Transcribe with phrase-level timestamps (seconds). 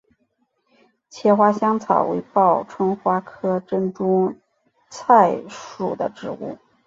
[1.11, 4.33] 茄花香草为报春花科珍珠
[4.89, 6.57] 菜属的植物。